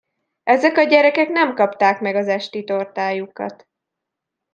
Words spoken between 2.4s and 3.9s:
tortájukat.